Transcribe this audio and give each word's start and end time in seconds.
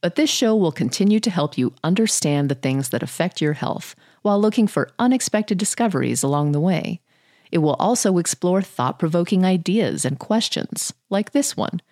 But 0.00 0.14
this 0.14 0.30
show 0.30 0.56
will 0.56 0.72
continue 0.72 1.20
to 1.20 1.30
help 1.30 1.58
you 1.58 1.74
understand 1.84 2.48
the 2.48 2.54
things 2.54 2.88
that 2.88 3.02
affect 3.02 3.40
your 3.40 3.52
health 3.52 3.94
while 4.22 4.40
looking 4.40 4.66
for 4.66 4.90
unexpected 4.98 5.58
discoveries 5.58 6.22
along 6.22 6.52
the 6.52 6.60
way. 6.60 7.00
It 7.52 7.58
will 7.58 7.74
also 7.74 8.16
explore 8.16 8.62
thought 8.62 8.98
provoking 8.98 9.44
ideas 9.44 10.04
and 10.04 10.18
questions, 10.18 10.94
like 11.10 11.32
this 11.32 11.56
one. 11.56 11.82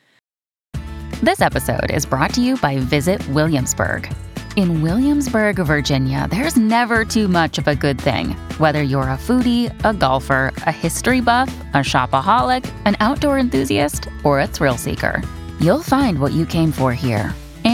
This 1.23 1.43
episode 1.43 1.91
is 1.91 2.07
brought 2.07 2.33
to 2.35 2.41
you 2.41 2.57
by 2.57 2.79
Visit 2.79 3.27
Williamsburg. 3.29 4.11
In 4.56 4.80
Williamsburg, 4.82 5.56
Virginia, 5.56 6.27
there's 6.30 6.56
never 6.56 7.04
too 7.04 7.29
much 7.29 7.59
of 7.59 7.68
a 7.68 7.75
good 7.75 8.00
thing. 8.00 8.30
Whether 8.59 8.82
you're 8.82 9.02
a 9.02 9.18
foodie, 9.18 9.68
a 9.84 9.93
golfer, 9.93 10.52
a 10.59 10.72
history 10.72 11.20
buff, 11.20 11.54
a 11.75 11.79
shopaholic, 11.79 12.72
an 12.86 12.96
outdoor 13.00 13.38
enthusiast, 13.38 14.09
or 14.25 14.40
a 14.40 14.46
thrill 14.46 14.79
seeker, 14.79 15.22
you'll 15.61 15.82
find 15.82 16.18
what 16.18 16.32
you 16.32 16.46
came 16.46 16.72
for 16.72 16.93
here 16.93 17.34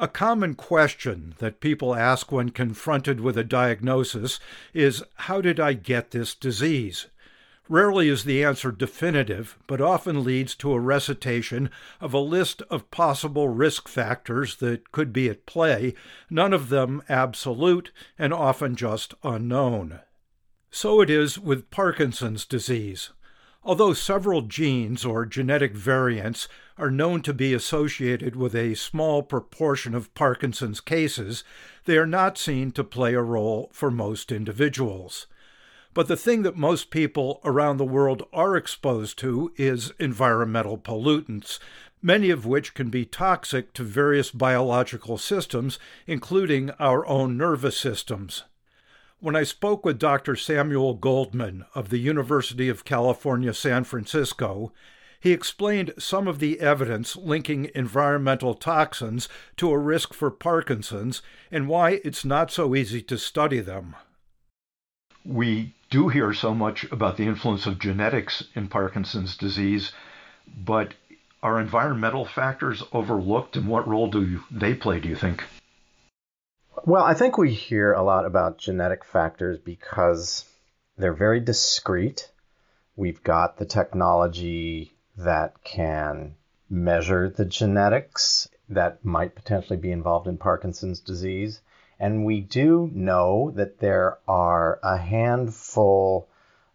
A 0.00 0.06
common 0.06 0.54
question 0.54 1.34
that 1.38 1.58
people 1.58 1.92
ask 1.92 2.30
when 2.30 2.50
confronted 2.50 3.18
with 3.18 3.36
a 3.36 3.42
diagnosis 3.42 4.38
is 4.72 5.02
How 5.16 5.40
did 5.40 5.58
I 5.58 5.72
get 5.72 6.12
this 6.12 6.36
disease? 6.36 7.08
Rarely 7.68 8.08
is 8.08 8.22
the 8.22 8.44
answer 8.44 8.70
definitive, 8.70 9.58
but 9.66 9.80
often 9.80 10.22
leads 10.22 10.54
to 10.56 10.72
a 10.72 10.78
recitation 10.78 11.68
of 12.00 12.14
a 12.14 12.20
list 12.20 12.62
of 12.70 12.92
possible 12.92 13.48
risk 13.48 13.88
factors 13.88 14.58
that 14.58 14.92
could 14.92 15.12
be 15.12 15.28
at 15.28 15.46
play, 15.46 15.94
none 16.30 16.52
of 16.52 16.68
them 16.68 17.02
absolute 17.08 17.90
and 18.16 18.32
often 18.32 18.76
just 18.76 19.14
unknown. 19.24 19.98
So 20.70 21.00
it 21.00 21.10
is 21.10 21.40
with 21.40 21.72
Parkinson's 21.72 22.44
disease. 22.44 23.10
Although 23.64 23.92
several 23.92 24.42
genes 24.42 25.04
or 25.04 25.26
genetic 25.26 25.74
variants 25.74 26.48
are 26.78 26.90
known 26.90 27.22
to 27.22 27.34
be 27.34 27.52
associated 27.52 28.36
with 28.36 28.54
a 28.54 28.74
small 28.74 29.22
proportion 29.22 29.94
of 29.94 30.14
Parkinson's 30.14 30.80
cases, 30.80 31.44
they 31.84 31.98
are 31.98 32.06
not 32.06 32.38
seen 32.38 32.70
to 32.72 32.84
play 32.84 33.14
a 33.14 33.22
role 33.22 33.68
for 33.72 33.90
most 33.90 34.30
individuals. 34.30 35.26
But 35.92 36.06
the 36.06 36.16
thing 36.16 36.42
that 36.42 36.56
most 36.56 36.90
people 36.90 37.40
around 37.44 37.78
the 37.78 37.84
world 37.84 38.22
are 38.32 38.56
exposed 38.56 39.18
to 39.18 39.52
is 39.56 39.92
environmental 39.98 40.78
pollutants, 40.78 41.58
many 42.00 42.30
of 42.30 42.46
which 42.46 42.74
can 42.74 42.88
be 42.88 43.04
toxic 43.04 43.72
to 43.74 43.82
various 43.82 44.30
biological 44.30 45.18
systems, 45.18 45.78
including 46.06 46.70
our 46.78 47.04
own 47.06 47.36
nervous 47.36 47.76
systems. 47.76 48.44
When 49.20 49.34
I 49.34 49.42
spoke 49.42 49.84
with 49.84 49.98
Dr. 49.98 50.36
Samuel 50.36 50.94
Goldman 50.94 51.64
of 51.74 51.88
the 51.88 51.98
University 51.98 52.68
of 52.68 52.84
California, 52.84 53.52
San 53.52 53.82
Francisco, 53.82 54.72
he 55.18 55.32
explained 55.32 55.92
some 55.98 56.28
of 56.28 56.38
the 56.38 56.60
evidence 56.60 57.16
linking 57.16 57.68
environmental 57.74 58.54
toxins 58.54 59.28
to 59.56 59.72
a 59.72 59.78
risk 59.78 60.14
for 60.14 60.30
Parkinson's 60.30 61.20
and 61.50 61.66
why 61.66 62.00
it's 62.04 62.24
not 62.24 62.52
so 62.52 62.76
easy 62.76 63.02
to 63.02 63.18
study 63.18 63.58
them. 63.58 63.96
We 65.24 65.74
do 65.90 66.06
hear 66.06 66.32
so 66.32 66.54
much 66.54 66.84
about 66.84 67.16
the 67.16 67.26
influence 67.26 67.66
of 67.66 67.80
genetics 67.80 68.44
in 68.54 68.68
Parkinson's 68.68 69.36
disease, 69.36 69.90
but 70.46 70.94
are 71.42 71.60
environmental 71.60 72.24
factors 72.24 72.84
overlooked 72.92 73.56
and 73.56 73.66
what 73.66 73.88
role 73.88 74.08
do 74.08 74.44
they 74.48 74.74
play, 74.74 75.00
do 75.00 75.08
you 75.08 75.16
think? 75.16 75.42
Well, 76.84 77.04
I 77.04 77.14
think 77.14 77.38
we 77.38 77.52
hear 77.52 77.92
a 77.92 78.02
lot 78.02 78.24
about 78.24 78.58
genetic 78.58 79.04
factors 79.04 79.58
because 79.58 80.44
they're 80.96 81.12
very 81.12 81.40
discreet. 81.40 82.30
We've 82.96 83.22
got 83.22 83.56
the 83.56 83.64
technology 83.64 84.92
that 85.16 85.62
can 85.64 86.34
measure 86.68 87.30
the 87.30 87.44
genetics 87.44 88.48
that 88.68 89.04
might 89.04 89.34
potentially 89.34 89.78
be 89.78 89.92
involved 89.92 90.26
in 90.26 90.36
Parkinson's 90.36 91.00
disease. 91.00 91.60
And 91.98 92.24
we 92.24 92.40
do 92.40 92.90
know 92.92 93.52
that 93.56 93.78
there 93.78 94.18
are 94.28 94.78
a 94.82 94.96
handful 94.96 96.28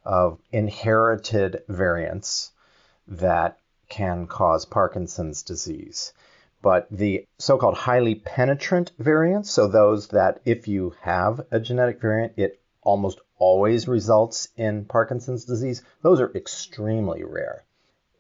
of 0.03 0.40
inherited 0.52 1.63
variants 1.68 2.52
that 3.08 3.59
can 3.90 4.28
cause 4.28 4.66
Parkinson's 4.66 5.44
disease. 5.44 6.13
But 6.63 6.88
the 6.90 7.28
so 7.38 7.57
called 7.57 7.75
highly 7.75 8.16
penetrant 8.16 8.94
variants, 8.97 9.51
so 9.51 9.68
those 9.68 10.07
that 10.07 10.40
if 10.46 10.66
you 10.66 10.96
have 11.01 11.46
a 11.51 11.59
genetic 11.59 12.00
variant, 12.00 12.34
it 12.38 12.62
almost 12.81 13.19
always 13.38 13.85
results 13.85 14.47
in 14.56 14.85
Parkinson's 14.85 15.44
disease, 15.44 15.84
those 16.03 16.22
are 16.22 16.31
extremely 16.34 17.22
rare. 17.25 17.66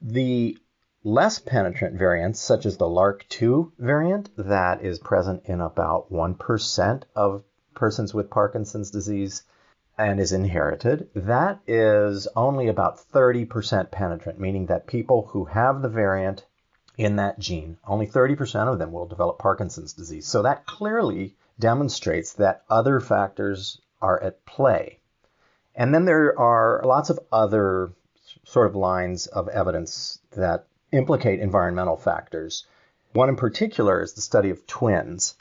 The 0.01 0.57
less 1.05 1.39
penetrant 1.39 1.97
variants, 1.97 2.41
such 2.41 2.65
as 2.65 2.75
the 2.75 2.85
LRRK2 2.85 3.71
variant, 3.79 4.29
that 4.35 4.83
is 4.83 4.99
present 4.99 5.43
in 5.45 5.61
about 5.61 6.11
1% 6.11 7.03
of 7.15 7.45
persons 7.75 8.13
with 8.13 8.29
Parkinson's 8.29 8.91
disease 8.91 9.43
and 9.97 10.19
is 10.19 10.33
inherited, 10.33 11.09
that 11.15 11.59
is 11.65 12.27
only 12.35 12.67
about 12.67 12.97
30% 12.97 13.89
penetrant, 13.89 14.37
meaning 14.37 14.65
that 14.65 14.85
people 14.85 15.27
who 15.27 15.45
have 15.45 15.81
the 15.81 15.87
variant 15.87 16.45
in 16.97 17.15
that 17.15 17.39
gene, 17.39 17.77
only 17.85 18.07
30% 18.07 18.71
of 18.71 18.79
them 18.79 18.91
will 18.91 19.07
develop 19.07 19.39
Parkinson's 19.39 19.93
disease. 19.93 20.27
So 20.27 20.41
that 20.43 20.65
clearly 20.65 21.35
demonstrates 21.59 22.33
that 22.33 22.63
other 22.69 22.99
factors 22.99 23.79
are 24.01 24.21
at 24.21 24.45
play. 24.45 24.99
And 25.75 25.93
then 25.93 26.05
there 26.05 26.37
are 26.39 26.81
lots 26.85 27.09
of 27.09 27.19
other 27.31 27.91
sort 28.43 28.67
of 28.67 28.75
lines 28.75 29.27
of 29.27 29.47
evidence 29.47 30.19
that 30.35 30.67
implicate 30.91 31.39
environmental 31.39 31.97
factors. 31.97 32.65
One 33.13 33.29
in 33.29 33.35
particular 33.35 34.01
is 34.01 34.13
the 34.13 34.21
study 34.21 34.49
of 34.49 34.67
twins. 34.67 35.35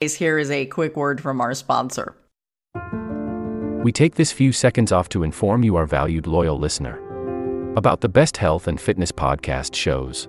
Here 0.00 0.38
is 0.38 0.50
a 0.50 0.66
quick 0.66 0.96
word 0.96 1.20
from 1.20 1.40
our 1.40 1.54
sponsor. 1.54 2.14
We 3.82 3.92
take 3.92 4.16
this 4.16 4.32
few 4.32 4.52
seconds 4.52 4.92
off 4.92 5.08
to 5.10 5.22
inform 5.22 5.62
you, 5.62 5.76
our 5.76 5.86
valued 5.86 6.26
loyal 6.26 6.58
listener, 6.58 6.98
about 7.76 8.00
the 8.00 8.08
best 8.08 8.36
health 8.36 8.68
and 8.68 8.80
fitness 8.80 9.12
podcast 9.12 9.74
shows 9.74 10.28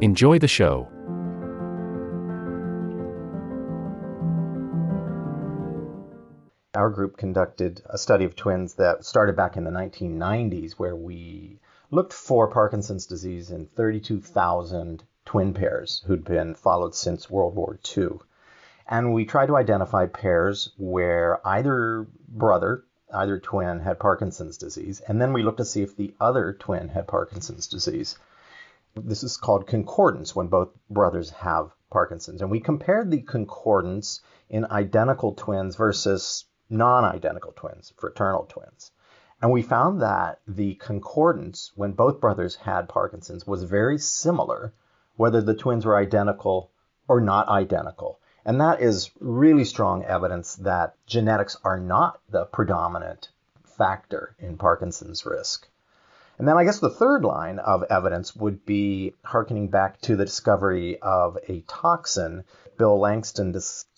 Enjoy 0.00 0.38
the 0.38 0.48
show. 0.48 0.88
our 6.76 6.90
group 6.90 7.16
conducted 7.16 7.82
a 7.86 7.96
study 7.96 8.24
of 8.26 8.36
twins 8.36 8.74
that 8.74 9.04
started 9.04 9.34
back 9.34 9.56
in 9.56 9.64
the 9.64 9.70
1990s 9.70 10.72
where 10.72 10.94
we 10.94 11.58
looked 11.90 12.12
for 12.12 12.48
Parkinson's 12.48 13.06
disease 13.06 13.50
in 13.50 13.66
32,000 13.66 15.02
twin 15.24 15.54
pairs 15.54 16.04
who'd 16.06 16.24
been 16.24 16.54
followed 16.54 16.94
since 16.94 17.30
World 17.30 17.54
War 17.56 17.78
II. 17.96 18.18
And 18.86 19.14
we 19.14 19.24
tried 19.24 19.46
to 19.46 19.56
identify 19.56 20.06
pairs 20.06 20.70
where 20.76 21.40
either 21.46 22.06
brother, 22.28 22.84
either 23.12 23.40
twin, 23.40 23.80
had 23.80 23.98
Parkinson's 23.98 24.58
disease. 24.58 25.00
And 25.00 25.20
then 25.20 25.32
we 25.32 25.42
looked 25.42 25.58
to 25.58 25.64
see 25.64 25.82
if 25.82 25.96
the 25.96 26.14
other 26.20 26.52
twin 26.52 26.88
had 26.88 27.08
Parkinson's 27.08 27.66
disease. 27.66 28.18
This 28.96 29.22
is 29.22 29.36
called 29.36 29.66
concordance 29.66 30.34
when 30.34 30.46
both 30.46 30.70
brothers 30.88 31.28
have 31.30 31.70
Parkinson's. 31.90 32.40
And 32.40 32.50
we 32.50 32.60
compared 32.60 33.10
the 33.10 33.20
concordance 33.20 34.22
in 34.48 34.64
identical 34.64 35.34
twins 35.34 35.76
versus 35.76 36.46
non 36.70 37.04
identical 37.04 37.52
twins, 37.52 37.92
fraternal 37.98 38.46
twins. 38.46 38.92
And 39.42 39.52
we 39.52 39.60
found 39.60 40.00
that 40.00 40.40
the 40.48 40.76
concordance 40.76 41.72
when 41.74 41.92
both 41.92 42.20
brothers 42.20 42.56
had 42.56 42.88
Parkinson's 42.88 43.46
was 43.46 43.64
very 43.64 43.98
similar, 43.98 44.72
whether 45.16 45.42
the 45.42 45.54
twins 45.54 45.84
were 45.84 45.96
identical 45.96 46.70
or 47.06 47.20
not 47.20 47.48
identical. 47.48 48.18
And 48.46 48.60
that 48.62 48.80
is 48.80 49.10
really 49.20 49.64
strong 49.64 50.04
evidence 50.04 50.56
that 50.56 50.94
genetics 51.06 51.56
are 51.64 51.78
not 51.78 52.20
the 52.30 52.46
predominant 52.46 53.28
factor 53.64 54.34
in 54.38 54.56
Parkinson's 54.56 55.26
risk. 55.26 55.68
And 56.38 56.46
then 56.46 56.58
I 56.58 56.64
guess 56.64 56.80
the 56.80 56.90
third 56.90 57.24
line 57.24 57.58
of 57.58 57.84
evidence 57.84 58.36
would 58.36 58.66
be 58.66 59.14
harkening 59.24 59.68
back 59.68 60.00
to 60.02 60.16
the 60.16 60.26
discovery 60.26 60.98
of 61.00 61.38
a 61.48 61.62
toxin 61.62 62.44
Bill 62.76 62.98
Langston 62.98 63.54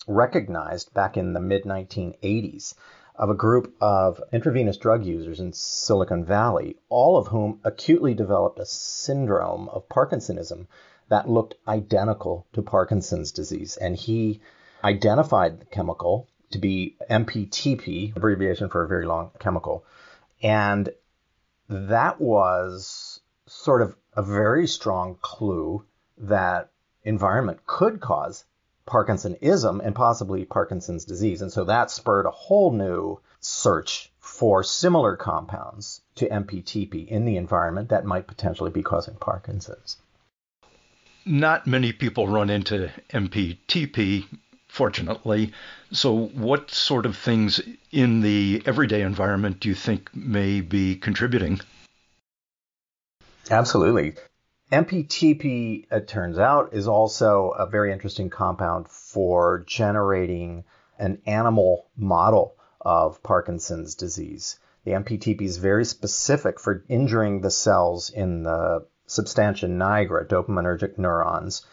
recognized 0.07 0.93
back 0.93 1.17
in 1.17 1.33
the 1.33 1.41
mid 1.41 1.63
1980s 1.63 2.75
of 3.15 3.29
a 3.29 3.35
group 3.35 3.75
of 3.81 4.23
intravenous 4.31 4.77
drug 4.77 5.03
users 5.03 5.41
in 5.41 5.51
Silicon 5.51 6.23
Valley, 6.23 6.77
all 6.87 7.17
of 7.17 7.27
whom 7.27 7.59
acutely 7.65 8.13
developed 8.13 8.59
a 8.59 8.65
syndrome 8.65 9.67
of 9.67 9.89
Parkinsonism 9.89 10.67
that 11.09 11.27
looked 11.27 11.55
identical 11.67 12.45
to 12.53 12.61
Parkinson's 12.61 13.33
disease. 13.33 13.75
And 13.75 13.97
he 13.97 14.39
identified 14.81 15.59
the 15.59 15.65
chemical 15.65 16.27
to 16.51 16.59
be 16.59 16.95
MPTP, 17.09 18.15
abbreviation 18.15 18.69
for 18.69 18.83
a 18.85 18.87
very 18.87 19.05
long 19.05 19.31
chemical. 19.39 19.83
And 20.41 20.89
that 21.69 22.19
was 22.19 23.21
sort 23.45 23.81
of 23.81 23.95
a 24.13 24.23
very 24.23 24.67
strong 24.67 25.17
clue 25.21 25.85
that 26.17 26.71
environment 27.03 27.59
could 27.65 28.01
cause 28.01 28.43
Parkinsonism 28.87 29.79
and 29.85 29.93
possibly 29.95 30.45
Parkinson's 30.45 31.05
disease. 31.05 31.41
And 31.41 31.51
so 31.51 31.65
that 31.65 31.91
spurred 31.91 32.25
a 32.25 32.31
whole 32.31 32.71
new 32.71 33.19
search 33.39 34.11
for 34.19 34.63
similar 34.63 35.15
compounds 35.15 36.01
to 36.15 36.27
MPTP 36.27 37.07
in 37.07 37.25
the 37.25 37.37
environment 37.37 37.89
that 37.89 38.03
might 38.03 38.27
potentially 38.27 38.71
be 38.71 38.83
causing 38.83 39.15
Parkinson's. 39.15 39.97
Not 41.25 41.67
many 41.67 41.93
people 41.93 42.27
run 42.27 42.49
into 42.49 42.91
MPTP, 43.11 44.25
fortunately. 44.69 45.51
So, 45.91 46.27
what 46.27 46.71
sort 46.71 47.05
of 47.05 47.17
things 47.17 47.59
in 47.91 48.21
the 48.21 48.63
everyday 48.65 49.01
environment 49.01 49.59
do 49.59 49.67
you 49.67 49.75
think 49.75 50.15
may 50.15 50.61
be 50.61 50.95
contributing? 50.95 51.59
Absolutely. 53.51 54.13
MPTP, 54.71 55.87
it 55.91 56.07
turns 56.07 56.37
out, 56.37 56.73
is 56.73 56.87
also 56.87 57.49
a 57.49 57.65
very 57.65 57.91
interesting 57.91 58.29
compound 58.29 58.87
for 58.87 59.63
generating 59.65 60.63
an 60.99 61.21
animal 61.25 61.87
model 61.97 62.55
of 62.79 63.23
Parkinson's 63.23 63.95
disease. 63.95 64.59
The 64.85 64.91
MPTP 64.91 65.41
is 65.41 65.57
very 65.57 65.85
specific 65.85 66.59
for 66.59 66.85
injuring 66.87 67.41
the 67.41 67.51
cells 67.51 68.11
in 68.11 68.43
the 68.43 68.85
substantia 69.07 69.65
nigra, 69.65 70.27
dopaminergic 70.27 70.99
neurons, 70.99 71.65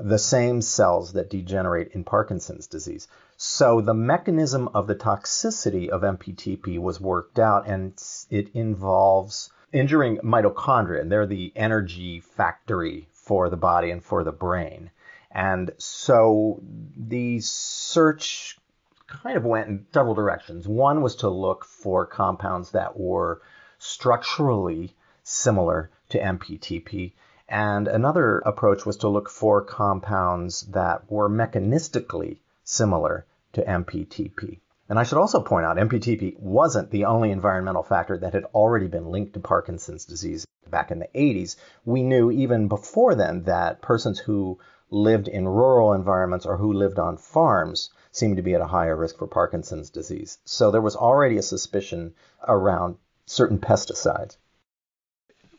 the 0.00 0.18
same 0.18 0.62
cells 0.62 1.12
that 1.12 1.30
degenerate 1.30 1.92
in 1.92 2.04
Parkinson's 2.04 2.66
disease. 2.66 3.08
So 3.36 3.80
the 3.80 3.94
mechanism 3.94 4.68
of 4.74 4.86
the 4.86 4.94
toxicity 4.94 5.88
of 5.88 6.02
MPTP 6.02 6.78
was 6.78 7.00
worked 7.00 7.38
out, 7.38 7.66
and 7.66 7.92
it 8.30 8.50
involves 8.54 9.50
injuring 9.72 10.18
mitochondria, 10.18 11.00
and 11.00 11.10
they're 11.10 11.26
the 11.26 11.52
energy 11.56 12.20
factory 12.20 13.08
for 13.12 13.48
the 13.48 13.56
body 13.56 13.90
and 13.90 14.04
for 14.04 14.24
the 14.24 14.32
brain. 14.32 14.90
And 15.30 15.72
so 15.78 16.62
the 16.96 17.40
search 17.40 18.58
kind 19.06 19.36
of 19.36 19.44
went 19.44 19.68
in 19.68 19.86
several 19.92 20.14
directions. 20.14 20.68
One 20.68 21.02
was 21.02 21.16
to 21.16 21.28
look 21.28 21.64
for 21.64 22.06
compounds 22.06 22.70
that 22.72 22.98
were 22.98 23.42
structurally 23.78 24.94
similar 25.22 25.90
to 26.10 26.18
MPTP. 26.18 27.12
And 27.52 27.86
another 27.86 28.38
approach 28.46 28.86
was 28.86 28.96
to 28.96 29.10
look 29.10 29.28
for 29.28 29.60
compounds 29.60 30.62
that 30.68 31.10
were 31.10 31.28
mechanistically 31.28 32.38
similar 32.64 33.26
to 33.52 33.62
MPTP. 33.62 34.60
And 34.88 34.98
I 34.98 35.02
should 35.02 35.18
also 35.18 35.42
point 35.42 35.66
out 35.66 35.76
MPTP 35.76 36.38
wasn't 36.40 36.90
the 36.90 37.04
only 37.04 37.30
environmental 37.30 37.82
factor 37.82 38.16
that 38.16 38.32
had 38.32 38.46
already 38.54 38.88
been 38.88 39.10
linked 39.10 39.34
to 39.34 39.40
Parkinson's 39.40 40.06
disease 40.06 40.46
back 40.70 40.90
in 40.90 40.98
the 40.98 41.10
80s. 41.14 41.56
We 41.84 42.02
knew 42.02 42.30
even 42.30 42.68
before 42.68 43.14
then 43.14 43.42
that 43.42 43.82
persons 43.82 44.18
who 44.18 44.58
lived 44.88 45.28
in 45.28 45.46
rural 45.46 45.92
environments 45.92 46.46
or 46.46 46.56
who 46.56 46.72
lived 46.72 46.98
on 46.98 47.18
farms 47.18 47.90
seemed 48.12 48.38
to 48.38 48.42
be 48.42 48.54
at 48.54 48.62
a 48.62 48.66
higher 48.66 48.96
risk 48.96 49.18
for 49.18 49.26
Parkinson's 49.26 49.90
disease. 49.90 50.38
So 50.46 50.70
there 50.70 50.80
was 50.80 50.96
already 50.96 51.36
a 51.36 51.42
suspicion 51.42 52.14
around 52.48 52.96
certain 53.26 53.58
pesticides. 53.58 54.38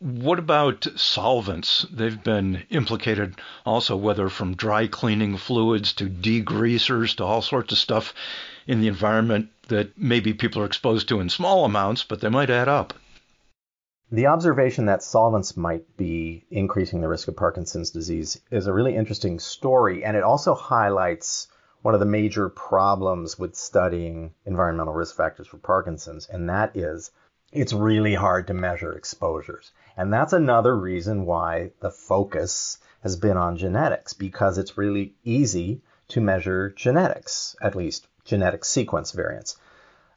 What 0.03 0.38
about 0.38 0.85
solvents? 0.97 1.85
They've 1.89 2.21
been 2.21 2.63
implicated 2.69 3.39
also, 3.65 3.95
whether 3.95 4.27
from 4.27 4.53
dry 4.53 4.88
cleaning 4.88 5.38
fluids 5.38 5.94
to 5.94 6.09
degreasers 6.09 7.15
to 7.15 7.23
all 7.23 7.41
sorts 7.41 7.71
of 7.71 7.77
stuff 7.77 8.13
in 8.67 8.81
the 8.81 8.89
environment 8.89 9.47
that 9.69 9.97
maybe 9.97 10.33
people 10.33 10.61
are 10.61 10.65
exposed 10.65 11.07
to 11.07 11.21
in 11.21 11.29
small 11.29 11.63
amounts, 11.63 12.03
but 12.03 12.19
they 12.19 12.27
might 12.27 12.50
add 12.50 12.67
up. 12.67 12.94
The 14.11 14.27
observation 14.27 14.88
that 14.88 15.03
solvents 15.03 15.55
might 15.55 15.95
be 15.95 16.44
increasing 16.51 17.00
the 17.00 17.07
risk 17.07 17.29
of 17.29 17.38
Parkinson's 17.38 17.91
disease 17.91 18.41
is 18.51 18.67
a 18.67 18.73
really 18.73 18.97
interesting 18.97 19.39
story, 19.39 20.03
and 20.03 20.17
it 20.17 20.23
also 20.23 20.53
highlights 20.53 21.47
one 21.81 21.94
of 21.94 22.01
the 22.01 22.05
major 22.05 22.50
problems 22.50 23.39
with 23.39 23.55
studying 23.55 24.33
environmental 24.45 24.94
risk 24.94 25.15
factors 25.15 25.47
for 25.47 25.59
Parkinson's, 25.59 26.27
and 26.27 26.50
that 26.50 26.75
is 26.75 27.11
it's 27.53 27.71
really 27.73 28.15
hard 28.15 28.47
to 28.47 28.53
measure 28.53 28.94
exposures. 28.94 29.72
And 29.95 30.12
that's 30.12 30.33
another 30.33 30.75
reason 30.75 31.25
why 31.25 31.72
the 31.81 31.91
focus 31.91 32.79
has 33.01 33.15
been 33.15 33.38
on 33.38 33.57
genetics, 33.57 34.13
because 34.13 34.57
it's 34.57 34.77
really 34.77 35.13
easy 35.24 35.81
to 36.07 36.19
measure 36.19 36.72
genetics, 36.72 37.55
at 37.62 37.75
least 37.75 38.07
genetic 38.25 38.65
sequence 38.65 39.12
variants. 39.12 39.55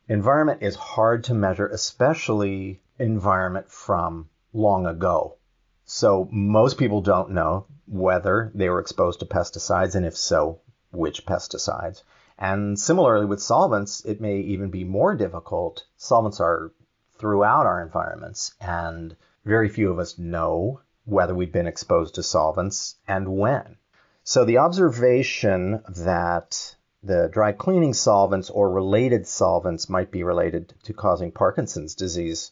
Environment 0.08 0.62
is 0.62 0.76
hard 0.76 1.24
to 1.24 1.34
measure, 1.34 1.66
especially 1.66 2.80
environment 2.98 3.70
from 3.70 4.30
long 4.54 4.86
ago. 4.86 5.36
So 5.84 6.28
most 6.32 6.78
people 6.78 7.02
don't 7.02 7.30
know 7.30 7.66
whether 7.86 8.50
they 8.54 8.70
were 8.70 8.80
exposed 8.80 9.20
to 9.20 9.26
pesticides, 9.26 9.94
and 9.94 10.06
if 10.06 10.16
so, 10.16 10.60
which 10.90 11.26
pesticides. 11.26 12.02
And 12.38 12.78
similarly 12.78 13.26
with 13.26 13.42
solvents, 13.42 14.04
it 14.04 14.20
may 14.20 14.38
even 14.38 14.70
be 14.70 14.84
more 14.84 15.14
difficult. 15.14 15.84
Solvents 15.96 16.40
are 16.40 16.72
throughout 17.18 17.66
our 17.66 17.82
environments, 17.82 18.54
and 18.60 19.16
very 19.44 19.68
few 19.68 19.90
of 19.90 19.98
us 19.98 20.18
know 20.18 20.80
whether 21.04 21.34
we've 21.34 21.52
been 21.52 21.66
exposed 21.66 22.16
to 22.16 22.22
solvents 22.22 22.96
and 23.06 23.36
when. 23.36 23.76
So 24.24 24.44
the 24.44 24.58
observation 24.58 25.82
that 25.88 26.76
the 27.02 27.28
dry 27.32 27.52
cleaning 27.52 27.94
solvents 27.94 28.50
or 28.50 28.68
related 28.68 29.26
solvents 29.26 29.88
might 29.88 30.10
be 30.10 30.24
related 30.24 30.74
to 30.82 30.92
causing 30.92 31.30
Parkinson's 31.30 31.94
disease. 31.94 32.50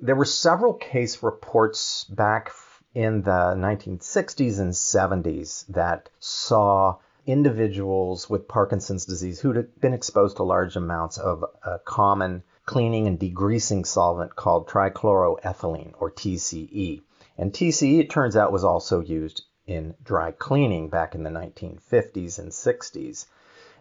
There 0.00 0.16
were 0.16 0.24
several 0.24 0.74
case 0.74 1.22
reports 1.22 2.04
back 2.04 2.50
in 2.94 3.22
the 3.22 3.54
1960s 3.56 4.58
and 4.58 4.72
70s 4.72 5.64
that 5.68 6.08
saw 6.18 6.96
individuals 7.26 8.28
with 8.28 8.48
Parkinson's 8.48 9.04
disease 9.04 9.40
who'd 9.40 9.80
been 9.80 9.94
exposed 9.94 10.38
to 10.38 10.42
large 10.42 10.74
amounts 10.74 11.18
of 11.18 11.44
a 11.64 11.78
common 11.78 12.42
cleaning 12.70 13.08
and 13.08 13.18
degreasing 13.18 13.84
solvent 13.84 14.36
called 14.36 14.68
trichloroethylene 14.68 15.92
or 15.98 16.08
TCE. 16.08 17.02
And 17.36 17.52
TCE, 17.52 17.98
it 17.98 18.10
turns 18.10 18.36
out, 18.36 18.52
was 18.52 18.62
also 18.62 19.00
used 19.00 19.42
in 19.66 19.96
dry 20.04 20.30
cleaning 20.30 20.88
back 20.88 21.16
in 21.16 21.24
the 21.24 21.30
1950s 21.30 22.38
and 22.38 22.52
60s. 22.52 23.26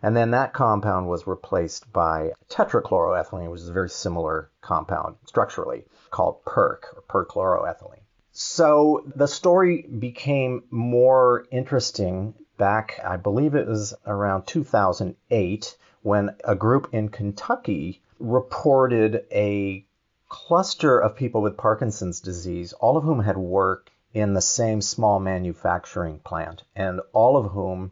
And 0.02 0.18
then 0.18 0.32
that 0.32 0.54
compound 0.54 1.08
was 1.08 1.28
replaced 1.28 1.94
by 1.94 2.32
tetrachloroethylene, 2.50 3.52
which 3.52 3.62
is 3.62 3.70
a 3.70 3.74
very 3.74 3.92
similar 3.92 4.50
compound 4.60 5.18
structurally 5.28 5.86
called 6.10 6.44
PERC 6.44 6.80
or 6.96 7.04
perchloroethylene. 7.08 8.02
So 8.32 9.04
the 9.16 9.28
story 9.28 9.84
became 9.84 10.64
more 10.72 11.46
interesting 11.52 12.34
back, 12.58 13.00
I 13.06 13.18
believe 13.18 13.54
it 13.54 13.68
was 13.68 13.94
around 14.08 14.48
2008, 14.48 15.78
when 16.02 16.36
a 16.44 16.56
group 16.56 16.90
in 16.92 17.10
Kentucky 17.10 18.02
reported 18.20 19.26
a 19.32 19.86
cluster 20.28 21.00
of 21.00 21.16
people 21.16 21.42
with 21.42 21.58
Parkinson's 21.58 22.20
disease, 22.20 22.74
all 22.74 22.98
of 22.98 23.04
whom 23.04 23.20
had 23.20 23.38
worked 23.38 23.90
in 24.14 24.34
the 24.34 24.42
same 24.42 24.82
small 24.82 25.20
manufacturing 25.20 26.20
plant, 26.20 26.64
and 26.76 27.02
all 27.14 27.38
of 27.38 27.52
whom 27.52 27.92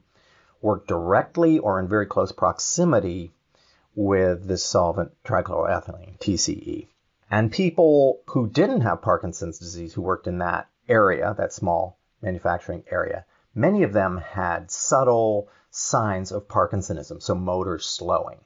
worked 0.62 0.88
directly 0.88 1.60
or 1.60 1.80
in 1.80 1.88
very 1.88 2.06
close 2.06 2.32
proximity 2.32 3.32
with 3.96 4.48
this 4.48 4.64
solvent 4.64 5.12
trichloroethylene, 5.24 6.18
TCE. 6.20 6.88
And 7.30 7.52
people 7.52 8.22
who 8.28 8.48
didn't 8.48 8.82
have 8.82 9.02
Parkinson's 9.02 9.60
disease, 9.60 9.94
who 9.94 10.02
worked 10.02 10.28
in 10.28 10.38
that 10.40 10.70
area, 10.88 11.34
that 11.38 11.54
small 11.54 11.98
manufacturing 12.22 12.84
area, 12.90 13.26
many 13.54 13.84
of 13.84 13.94
them 13.94 14.18
had 14.18 14.72
subtle 14.72 15.50
signs 15.72 16.32
of 16.32 16.48
Parkinsonism, 16.48 17.22
so 17.22 17.36
motor 17.36 17.80
slowing. 17.80 18.40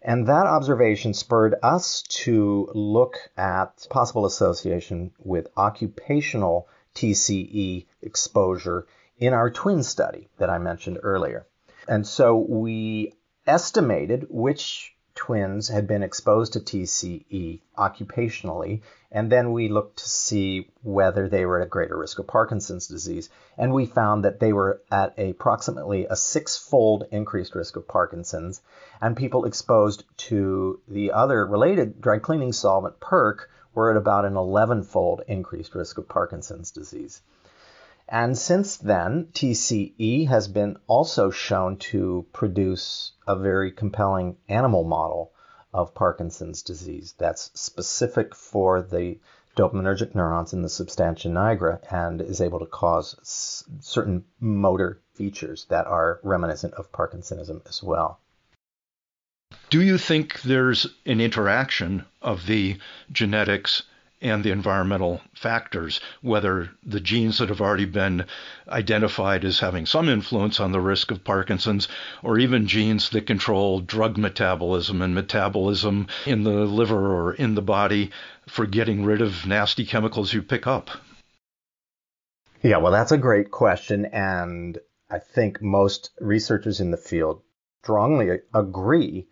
And 0.00 0.28
that 0.28 0.46
observation 0.46 1.12
spurred 1.12 1.56
us 1.62 2.02
to 2.02 2.70
look 2.72 3.16
at 3.36 3.86
possible 3.90 4.26
association 4.26 5.12
with 5.18 5.48
occupational 5.56 6.68
TCE 6.94 7.86
exposure 8.02 8.86
in 9.18 9.34
our 9.34 9.50
twin 9.50 9.82
study 9.82 10.28
that 10.38 10.50
I 10.50 10.58
mentioned 10.58 10.98
earlier. 11.02 11.46
And 11.88 12.06
so 12.06 12.36
we 12.36 13.14
estimated 13.46 14.26
which 14.28 14.94
twins 15.18 15.66
had 15.66 15.88
been 15.88 16.04
exposed 16.04 16.52
to 16.52 16.60
TCE 16.60 17.58
occupationally, 17.76 18.82
and 19.10 19.32
then 19.32 19.50
we 19.50 19.68
looked 19.68 19.98
to 19.98 20.08
see 20.08 20.70
whether 20.84 21.28
they 21.28 21.44
were 21.44 21.58
at 21.58 21.66
a 21.66 21.68
greater 21.68 21.98
risk 21.98 22.20
of 22.20 22.28
Parkinson's 22.28 22.86
disease. 22.86 23.28
And 23.56 23.74
we 23.74 23.84
found 23.84 24.24
that 24.24 24.38
they 24.38 24.52
were 24.52 24.80
at 24.92 25.18
approximately 25.18 26.06
a 26.06 26.14
six 26.14 26.56
fold 26.56 27.08
increased 27.10 27.56
risk 27.56 27.74
of 27.74 27.88
Parkinson's, 27.88 28.62
and 29.00 29.16
people 29.16 29.44
exposed 29.44 30.04
to 30.28 30.80
the 30.86 31.10
other 31.10 31.44
related 31.44 32.00
dry 32.00 32.20
cleaning 32.20 32.52
solvent, 32.52 33.00
PERC, 33.00 33.48
were 33.74 33.90
at 33.90 33.96
about 33.96 34.24
an 34.24 34.36
11 34.36 34.84
fold 34.84 35.22
increased 35.26 35.74
risk 35.74 35.98
of 35.98 36.08
Parkinson's 36.08 36.70
disease. 36.70 37.22
And 38.10 38.38
since 38.38 38.78
then, 38.78 39.28
TCE 39.34 40.28
has 40.28 40.48
been 40.48 40.78
also 40.86 41.30
shown 41.30 41.76
to 41.92 42.26
produce 42.32 43.12
a 43.26 43.36
very 43.36 43.70
compelling 43.70 44.38
animal 44.48 44.84
model 44.84 45.32
of 45.74 45.94
Parkinson's 45.94 46.62
disease 46.62 47.14
that's 47.18 47.50
specific 47.54 48.34
for 48.34 48.80
the 48.80 49.18
dopaminergic 49.56 50.14
neurons 50.14 50.54
in 50.54 50.62
the 50.62 50.68
substantia 50.68 51.28
nigra 51.28 51.80
and 51.92 52.22
is 52.22 52.40
able 52.40 52.60
to 52.60 52.66
cause 52.66 53.16
s- 53.20 53.64
certain 53.80 54.24
motor 54.40 55.02
features 55.14 55.66
that 55.68 55.86
are 55.86 56.20
reminiscent 56.22 56.72
of 56.74 56.90
Parkinsonism 56.92 57.60
as 57.68 57.82
well. 57.82 58.20
Do 59.68 59.82
you 59.82 59.98
think 59.98 60.40
there's 60.42 60.86
an 61.04 61.20
interaction 61.20 62.06
of 62.22 62.46
the 62.46 62.78
genetics 63.12 63.82
and 64.20 64.42
the 64.42 64.50
environmental 64.50 65.20
factors, 65.34 66.00
whether 66.22 66.70
the 66.84 67.00
genes 67.00 67.38
that 67.38 67.48
have 67.48 67.60
already 67.60 67.84
been 67.84 68.24
identified 68.68 69.44
as 69.44 69.60
having 69.60 69.86
some 69.86 70.08
influence 70.08 70.58
on 70.58 70.72
the 70.72 70.80
risk 70.80 71.10
of 71.10 71.22
Parkinson's, 71.22 71.88
or 72.22 72.38
even 72.38 72.66
genes 72.66 73.10
that 73.10 73.26
control 73.26 73.80
drug 73.80 74.18
metabolism 74.18 75.02
and 75.02 75.14
metabolism 75.14 76.06
in 76.26 76.42
the 76.42 76.50
liver 76.50 77.14
or 77.14 77.34
in 77.34 77.54
the 77.54 77.62
body 77.62 78.10
for 78.48 78.66
getting 78.66 79.04
rid 79.04 79.20
of 79.20 79.46
nasty 79.46 79.84
chemicals 79.84 80.32
you 80.32 80.42
pick 80.42 80.66
up? 80.66 80.90
Yeah, 82.62 82.78
well, 82.78 82.92
that's 82.92 83.12
a 83.12 83.18
great 83.18 83.52
question. 83.52 84.06
And 84.06 84.78
I 85.08 85.20
think 85.20 85.62
most 85.62 86.10
researchers 86.20 86.80
in 86.80 86.90
the 86.90 86.96
field 86.96 87.42
strongly 87.82 88.40
agree, 88.52 89.28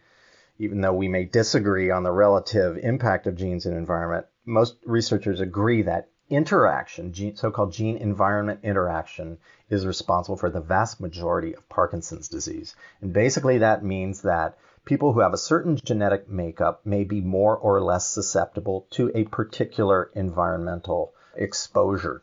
even 0.59 0.81
though 0.81 0.95
we 0.95 1.09
may 1.09 1.25
disagree 1.25 1.91
on 1.91 2.05
the 2.05 2.13
relative 2.13 2.79
impact 2.79 3.27
of 3.27 3.37
genes 3.37 3.67
and 3.67 3.77
environment, 3.77 4.27
most 4.47 4.77
researchers 4.85 5.41
agree 5.41 5.83
that 5.83 6.09
interaction, 6.29 7.13
so-called 7.37 7.73
gene 7.73 7.97
environment 7.97 8.61
interaction, 8.63 9.39
is 9.69 9.87
responsible 9.87 10.37
for 10.37 10.51
the 10.51 10.61
vast 10.61 11.01
majority 11.01 11.55
of 11.55 11.69
Parkinson's 11.69 12.29
disease. 12.29 12.75
And 13.01 13.13
basically 13.13 13.59
that 13.59 13.85
means 13.85 14.23
that 14.23 14.57
people 14.85 15.13
who 15.13 15.21
have 15.21 15.35
a 15.35 15.39
certain 15.39 15.77
genetic 15.77 16.29
makeup 16.29 16.87
may 16.87 17.05
be 17.05 17.21
more 17.21 17.57
or 17.57 17.81
less 17.81 18.09
susceptible 18.09 18.87
to 18.93 19.11
a 19.15 19.25
particular 19.25 20.11
environmental 20.15 21.13
exposure. 21.35 22.23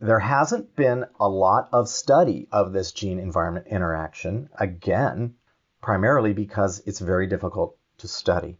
There 0.00 0.20
hasn't 0.20 0.76
been 0.76 1.06
a 1.18 1.28
lot 1.28 1.68
of 1.72 1.88
study 1.88 2.46
of 2.52 2.72
this 2.72 2.92
gene 2.92 3.18
environment 3.18 3.66
interaction, 3.68 4.48
again, 4.56 5.34
primarily 5.82 6.32
because 6.32 6.80
it's 6.86 7.00
very 7.00 7.26
difficult 7.26 7.76
to 7.98 8.06
study. 8.06 8.58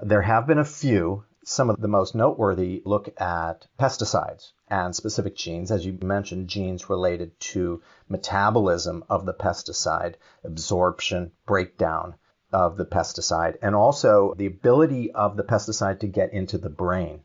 There 0.00 0.22
have 0.22 0.46
been 0.46 0.58
a 0.58 0.64
few, 0.64 1.24
some 1.48 1.70
of 1.70 1.80
the 1.80 1.86
most 1.86 2.16
noteworthy 2.16 2.82
look 2.84 3.08
at 3.20 3.68
pesticides 3.78 4.50
and 4.66 4.96
specific 4.96 5.36
genes, 5.36 5.70
as 5.70 5.86
you 5.86 5.96
mentioned, 6.02 6.48
genes 6.48 6.90
related 6.90 7.38
to 7.38 7.80
metabolism 8.08 9.04
of 9.08 9.24
the 9.24 9.32
pesticide, 9.32 10.16
absorption, 10.42 11.30
breakdown 11.46 12.16
of 12.52 12.76
the 12.76 12.84
pesticide, 12.84 13.54
and 13.62 13.76
also 13.76 14.34
the 14.36 14.46
ability 14.46 15.12
of 15.12 15.36
the 15.36 15.44
pesticide 15.44 16.00
to 16.00 16.08
get 16.08 16.32
into 16.32 16.58
the 16.58 16.68
brain. 16.68 17.20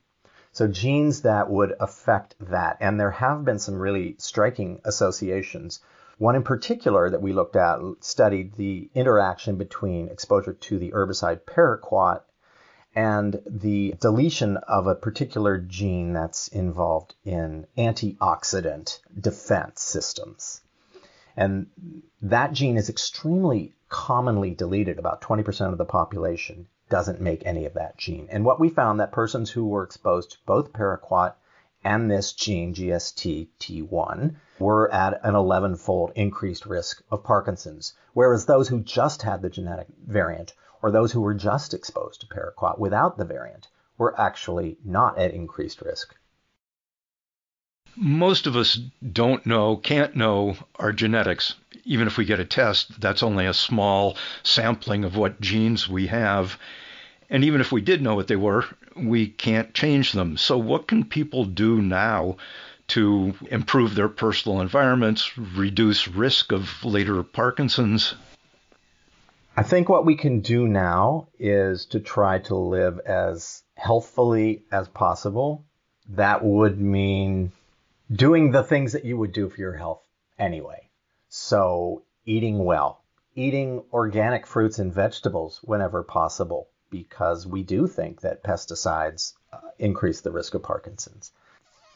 So 0.51 0.67
genes 0.67 1.23
that 1.23 1.49
would 1.49 1.73
affect 1.79 2.35
that. 2.41 2.77
And 2.79 2.99
there 2.99 3.09
have 3.09 3.43
been 3.43 3.57
some 3.57 3.79
really 3.79 4.17
striking 4.19 4.81
associations. 4.85 5.79
One 6.19 6.35
in 6.35 6.43
particular 6.43 7.09
that 7.09 7.23
we 7.23 7.33
looked 7.33 7.55
at 7.55 7.79
studied 8.01 8.53
the 8.53 8.91
interaction 8.93 9.55
between 9.55 10.09
exposure 10.09 10.53
to 10.53 10.77
the 10.77 10.91
herbicide 10.91 11.41
paraquat 11.41 12.21
and 12.95 13.41
the 13.45 13.95
deletion 13.99 14.57
of 14.57 14.87
a 14.87 14.95
particular 14.95 15.57
gene 15.57 16.13
that's 16.13 16.49
involved 16.49 17.15
in 17.23 17.65
antioxidant 17.77 18.99
defense 19.19 19.81
systems. 19.81 20.61
And 21.37 21.67
that 22.21 22.51
gene 22.51 22.77
is 22.77 22.89
extremely 22.89 23.73
commonly 23.87 24.53
deleted. 24.53 24.99
About 24.99 25.21
20% 25.21 25.71
of 25.71 25.77
the 25.77 25.85
population 25.85 26.67
doesn't 26.89 27.21
make 27.21 27.45
any 27.45 27.65
of 27.65 27.75
that 27.75 27.97
gene. 27.97 28.27
And 28.29 28.43
what 28.43 28.59
we 28.59 28.69
found 28.69 28.99
that 28.99 29.13
persons 29.13 29.49
who 29.49 29.65
were 29.65 29.83
exposed 29.83 30.31
to 30.31 30.37
both 30.45 30.73
paraquat 30.73 31.35
and 31.83 32.11
this 32.11 32.33
gene, 32.33 32.75
GST-T1, 32.75 34.35
were 34.59 34.91
at 34.93 35.25
an 35.25 35.33
11-fold 35.33 36.11
increased 36.15 36.65
risk 36.65 37.01
of 37.09 37.23
Parkinson's, 37.23 37.93
whereas 38.13 38.45
those 38.45 38.67
who 38.67 38.81
just 38.81 39.21
had 39.23 39.41
the 39.41 39.49
genetic 39.49 39.87
variant 40.05 40.53
or 40.81 40.91
those 40.91 41.11
who 41.11 41.21
were 41.21 41.33
just 41.33 41.73
exposed 41.73 42.21
to 42.21 42.27
paraquat 42.27 42.79
without 42.79 43.17
the 43.17 43.25
variant 43.25 43.67
were 43.97 44.19
actually 44.19 44.77
not 44.83 45.17
at 45.17 45.33
increased 45.33 45.81
risk. 45.81 46.15
Most 47.95 48.47
of 48.47 48.55
us 48.55 48.79
don't 49.11 49.45
know, 49.45 49.75
can't 49.75 50.15
know 50.15 50.55
our 50.77 50.93
genetics. 50.93 51.55
Even 51.83 52.07
if 52.07 52.17
we 52.17 52.25
get 52.25 52.39
a 52.39 52.45
test, 52.45 53.01
that's 53.01 53.21
only 53.21 53.45
a 53.45 53.53
small 53.53 54.17
sampling 54.43 55.03
of 55.03 55.17
what 55.17 55.41
genes 55.41 55.89
we 55.89 56.07
have. 56.07 56.57
And 57.29 57.43
even 57.43 57.61
if 57.61 57.71
we 57.71 57.81
did 57.81 58.01
know 58.01 58.15
what 58.15 58.27
they 58.27 58.35
were, 58.35 58.65
we 58.95 59.27
can't 59.27 59.73
change 59.73 60.13
them. 60.13 60.37
So, 60.37 60.57
what 60.57 60.87
can 60.87 61.03
people 61.03 61.45
do 61.45 61.81
now 61.81 62.37
to 62.89 63.33
improve 63.49 63.95
their 63.95 64.09
personal 64.09 64.61
environments, 64.61 65.37
reduce 65.37 66.07
risk 66.07 66.51
of 66.51 66.83
later 66.83 67.21
Parkinson's? 67.23 68.15
I 69.61 69.63
think 69.63 69.89
what 69.89 70.07
we 70.07 70.15
can 70.15 70.39
do 70.39 70.67
now 70.67 71.27
is 71.37 71.85
to 71.91 71.99
try 71.99 72.39
to 72.39 72.55
live 72.55 72.97
as 73.05 73.61
healthfully 73.75 74.63
as 74.71 74.87
possible. 74.87 75.65
That 76.09 76.43
would 76.43 76.81
mean 76.81 77.51
doing 78.11 78.49
the 78.49 78.63
things 78.63 78.93
that 78.93 79.05
you 79.05 79.17
would 79.17 79.33
do 79.33 79.49
for 79.49 79.61
your 79.61 79.75
health 79.75 80.01
anyway. 80.39 80.89
So, 81.29 82.01
eating 82.25 82.65
well, 82.65 83.03
eating 83.35 83.83
organic 83.93 84.47
fruits 84.47 84.79
and 84.79 84.91
vegetables 84.91 85.59
whenever 85.61 86.01
possible, 86.01 86.69
because 86.89 87.45
we 87.45 87.61
do 87.61 87.85
think 87.85 88.21
that 88.21 88.43
pesticides 88.43 89.33
uh, 89.53 89.59
increase 89.77 90.21
the 90.21 90.31
risk 90.31 90.55
of 90.55 90.63
Parkinson's. 90.63 91.31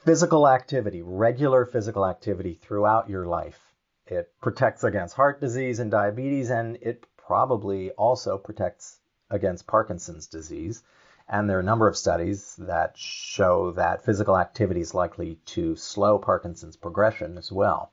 Physical 0.04 0.48
activity, 0.48 1.02
regular 1.02 1.66
physical 1.66 2.06
activity 2.06 2.60
throughout 2.62 3.10
your 3.10 3.26
life. 3.26 3.60
It 4.06 4.32
protects 4.40 4.84
against 4.84 5.16
heart 5.16 5.42
disease 5.42 5.80
and 5.80 5.90
diabetes, 5.90 6.52
and 6.52 6.78
it 6.80 7.08
probably 7.26 7.92
also 7.92 8.38
protects 8.38 8.98
against 9.30 9.68
Parkinson's 9.68 10.28
disease. 10.28 10.84
And 11.28 11.50
there 11.50 11.58
are 11.58 11.62
a 11.62 11.64
number 11.64 11.88
of 11.88 11.98
studies 11.98 12.56
that 12.60 12.98
show 12.98 13.72
that 13.72 14.06
physical 14.06 14.38
activity 14.38 14.82
is 14.82 14.94
likely 14.94 15.40
to 15.48 15.76
slow 15.76 16.20
Parkinson's 16.20 16.76
progression 16.76 17.38
as 17.38 17.52
well. 17.52 17.92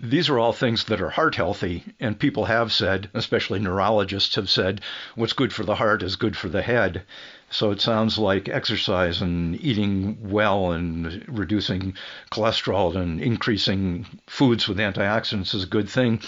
These 0.00 0.28
are 0.28 0.40
all 0.40 0.52
things 0.52 0.84
that 0.84 1.00
are 1.00 1.10
heart 1.10 1.36
healthy, 1.36 1.84
and 2.00 2.18
people 2.18 2.46
have 2.46 2.72
said, 2.72 3.10
especially 3.14 3.60
neurologists 3.60 4.34
have 4.34 4.50
said, 4.50 4.80
what's 5.14 5.34
good 5.34 5.52
for 5.52 5.62
the 5.62 5.76
heart 5.76 6.02
is 6.02 6.16
good 6.16 6.36
for 6.36 6.48
the 6.48 6.62
head. 6.62 7.04
So 7.48 7.70
it 7.70 7.80
sounds 7.80 8.18
like 8.18 8.48
exercise 8.48 9.22
and 9.22 9.54
eating 9.60 10.30
well 10.30 10.72
and 10.72 11.24
reducing 11.28 11.94
cholesterol 12.32 12.96
and 12.96 13.20
increasing 13.20 14.06
foods 14.26 14.66
with 14.66 14.78
antioxidants 14.78 15.54
is 15.54 15.62
a 15.62 15.68
good 15.68 15.88
thing. 15.88 16.20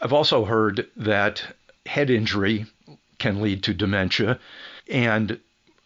I've 0.00 0.12
also 0.12 0.44
heard 0.44 0.88
that 0.96 1.42
head 1.86 2.10
injury 2.10 2.66
can 3.18 3.40
lead 3.40 3.62
to 3.64 3.74
dementia, 3.74 4.38
and 4.88 5.40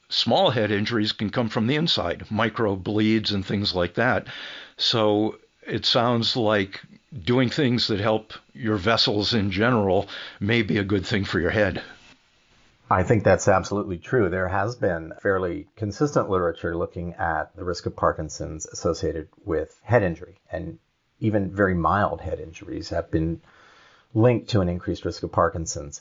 small 0.09 0.51
head 0.51 0.71
injuries 0.71 1.13
can 1.13 1.31
come 1.31 1.49
from 1.49 1.67
the 1.67 1.77
inside, 1.77 2.31
micro 2.31 2.75
bleeds 2.75 3.33
and 3.33 3.47
things 3.47 3.75
like 3.75 3.95
that. 3.95 4.27
So 4.77 5.39
it 5.67 5.87
sounds 5.87 6.37
like 6.37 6.81
doing 7.25 7.51
things 7.51 7.87
that 7.89 8.01
help 8.01 8.33
your 8.53 8.77
vessels 8.77 9.35
in 9.35 9.51
general 9.51 10.09
may 10.41 10.63
be 10.63 10.79
a 10.79 10.85
good 10.85 11.07
thing 11.07 11.25
for 11.25 11.39
your 11.41 11.51
head. 11.51 11.83
I 12.91 13.05
think 13.05 13.23
that's 13.23 13.47
absolutely 13.47 13.99
true. 13.99 14.29
There 14.29 14.49
has 14.49 14.75
been 14.75 15.13
fairly 15.23 15.69
consistent 15.77 16.29
literature 16.29 16.77
looking 16.77 17.15
at 17.15 17.55
the 17.55 17.63
risk 17.63 17.87
of 17.87 17.95
Parkinson's 17.95 18.67
associated 18.67 19.29
with 19.45 19.81
head 19.85 20.03
injury, 20.03 20.39
and 20.51 20.79
even 21.21 21.51
very 21.51 21.75
mild 21.75 22.21
head 22.21 22.41
injuries 22.41 22.89
have 22.89 23.09
been 23.11 23.41
linked 24.15 24.51
to 24.51 24.61
an 24.61 24.69
increased 24.69 25.05
risk 25.05 25.23
of 25.23 25.33
Parkinson's. 25.33 26.01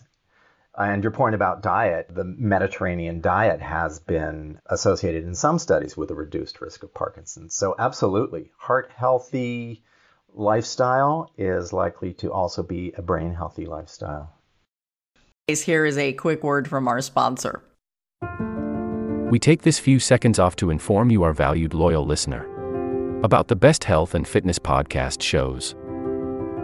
And 0.77 1.03
your 1.03 1.11
point 1.11 1.35
about 1.35 1.61
diet, 1.61 2.07
the 2.09 2.23
Mediterranean 2.23 3.21
diet 3.21 3.61
has 3.61 3.99
been 3.99 4.59
associated 4.67 5.25
in 5.25 5.35
some 5.35 5.59
studies 5.59 5.97
with 5.97 6.09
a 6.11 6.15
reduced 6.15 6.61
risk 6.61 6.83
of 6.83 6.93
Parkinson's. 6.93 7.53
So, 7.53 7.75
absolutely, 7.77 8.51
heart 8.57 8.89
healthy 8.95 9.83
lifestyle 10.33 11.31
is 11.37 11.73
likely 11.73 12.13
to 12.13 12.31
also 12.31 12.63
be 12.63 12.93
a 12.97 13.01
brain 13.01 13.33
healthy 13.33 13.65
lifestyle. 13.65 14.33
Here 15.47 15.85
is 15.85 15.97
a 15.97 16.13
quick 16.13 16.43
word 16.43 16.67
from 16.67 16.87
our 16.87 17.01
sponsor. 17.01 17.63
We 19.31 19.39
take 19.39 19.63
this 19.63 19.79
few 19.79 19.99
seconds 19.99 20.39
off 20.39 20.55
to 20.57 20.69
inform 20.69 21.11
you, 21.11 21.23
our 21.23 21.33
valued 21.33 21.73
loyal 21.73 22.05
listener, 22.05 22.45
about 23.23 23.47
the 23.47 23.55
best 23.55 23.83
health 23.83 24.15
and 24.15 24.27
fitness 24.27 24.59
podcast 24.59 25.21
shows 25.21 25.75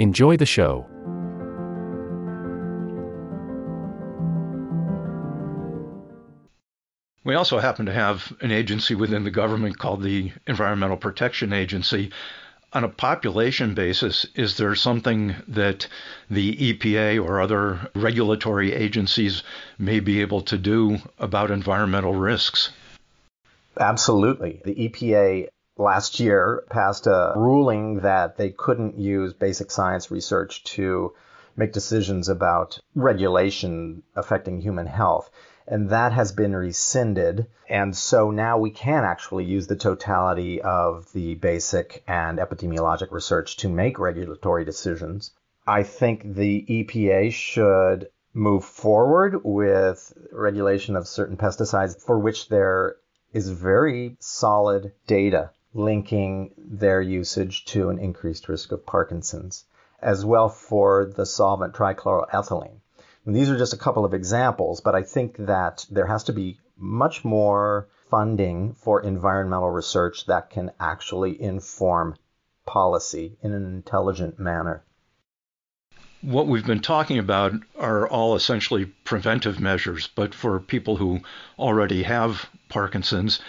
Enjoy 0.00 0.36
the 0.36 0.46
show. 0.46 0.86
We 7.24 7.34
also 7.34 7.58
happen 7.58 7.86
to 7.86 7.92
have 7.92 8.32
an 8.40 8.52
agency 8.52 8.94
within 8.94 9.24
the 9.24 9.30
government 9.30 9.78
called 9.78 10.02
the 10.02 10.32
Environmental 10.46 10.96
Protection 10.96 11.52
Agency. 11.52 12.10
On 12.72 12.84
a 12.84 12.88
population 12.88 13.74
basis, 13.74 14.24
is 14.34 14.56
there 14.56 14.74
something 14.76 15.34
that 15.48 15.88
the 16.30 16.54
EPA 16.72 17.22
or 17.22 17.40
other 17.40 17.90
regulatory 17.94 18.72
agencies 18.72 19.42
may 19.78 19.98
be 19.98 20.20
able 20.20 20.42
to 20.42 20.56
do 20.56 20.98
about 21.18 21.50
environmental 21.50 22.14
risks? 22.14 22.70
Absolutely. 23.78 24.60
The 24.64 24.74
EPA 24.74 25.48
last 25.78 26.18
year 26.18 26.64
passed 26.68 27.06
a 27.06 27.32
ruling 27.36 28.00
that 28.00 28.36
they 28.36 28.50
couldn't 28.50 28.98
use 28.98 29.32
basic 29.32 29.70
science 29.70 30.10
research 30.10 30.64
to 30.64 31.14
make 31.56 31.72
decisions 31.72 32.28
about 32.28 32.80
regulation 32.94 34.02
affecting 34.16 34.60
human 34.60 34.86
health. 34.86 35.30
And 35.66 35.90
that 35.90 36.12
has 36.12 36.32
been 36.32 36.54
rescinded. 36.56 37.46
And 37.68 37.96
so 37.96 38.30
now 38.30 38.58
we 38.58 38.70
can 38.70 39.04
actually 39.04 39.44
use 39.44 39.66
the 39.66 39.76
totality 39.76 40.60
of 40.62 41.12
the 41.12 41.34
basic 41.36 42.02
and 42.08 42.38
epidemiologic 42.38 43.12
research 43.12 43.56
to 43.58 43.68
make 43.68 43.98
regulatory 43.98 44.64
decisions. 44.64 45.32
I 45.66 45.82
think 45.82 46.34
the 46.34 46.64
EPA 46.68 47.32
should 47.32 48.08
move 48.32 48.64
forward 48.64 49.40
with 49.44 50.12
regulation 50.32 50.96
of 50.96 51.06
certain 51.06 51.36
pesticides 51.36 52.00
for 52.00 52.18
which 52.18 52.48
there 52.48 52.96
is 53.32 53.50
very 53.50 54.16
solid 54.20 54.92
data 55.06 55.50
linking 55.78 56.52
their 56.58 57.00
usage 57.00 57.64
to 57.64 57.88
an 57.88 57.98
increased 57.98 58.48
risk 58.48 58.72
of 58.72 58.84
Parkinson's, 58.84 59.64
as 60.02 60.24
well 60.24 60.48
for 60.48 61.06
the 61.06 61.24
solvent 61.24 61.72
trichloroethylene. 61.72 62.80
And 63.24 63.34
these 63.34 63.48
are 63.48 63.56
just 63.56 63.72
a 63.72 63.78
couple 63.78 64.04
of 64.04 64.12
examples, 64.12 64.80
but 64.80 64.94
I 64.94 65.02
think 65.02 65.36
that 65.38 65.86
there 65.90 66.06
has 66.06 66.24
to 66.24 66.32
be 66.32 66.58
much 66.76 67.24
more 67.24 67.88
funding 68.10 68.74
for 68.74 69.02
environmental 69.02 69.70
research 69.70 70.26
that 70.26 70.50
can 70.50 70.72
actually 70.80 71.40
inform 71.40 72.16
policy 72.66 73.36
in 73.42 73.52
an 73.52 73.64
intelligent 73.64 74.38
manner. 74.38 74.82
What 76.20 76.48
we've 76.48 76.66
been 76.66 76.80
talking 76.80 77.18
about 77.18 77.52
are 77.78 78.08
all 78.08 78.34
essentially 78.34 78.86
preventive 78.86 79.60
measures, 79.60 80.08
but 80.08 80.34
for 80.34 80.58
people 80.58 80.96
who 80.96 81.20
already 81.58 82.02
have 82.02 82.48
Parkinson's, 82.68 83.40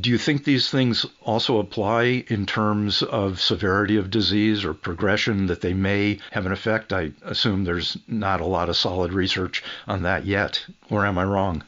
do 0.00 0.10
you 0.10 0.18
think 0.18 0.42
these 0.42 0.70
things 0.70 1.06
also 1.22 1.58
apply 1.58 2.24
in 2.26 2.46
terms 2.46 3.02
of 3.02 3.40
severity 3.40 3.96
of 3.96 4.10
disease 4.10 4.64
or 4.64 4.74
progression 4.74 5.46
that 5.46 5.60
they 5.60 5.72
may 5.72 6.18
have 6.32 6.46
an 6.46 6.52
effect? 6.52 6.92
I 6.92 7.12
assume 7.22 7.62
there's 7.62 7.96
not 8.08 8.40
a 8.40 8.46
lot 8.46 8.68
of 8.68 8.76
solid 8.76 9.12
research 9.12 9.62
on 9.86 10.02
that 10.02 10.26
yet, 10.26 10.66
or 10.90 11.06
am 11.06 11.16
I 11.16 11.24
wrong? 11.24 11.62